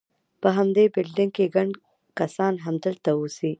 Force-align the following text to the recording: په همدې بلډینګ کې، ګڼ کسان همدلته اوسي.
په 0.41 0.47
همدې 0.57 0.83
بلډینګ 0.93 1.31
کې، 1.37 1.45
ګڼ 1.55 1.67
کسان 2.19 2.53
همدلته 2.65 3.09
اوسي. 3.17 3.49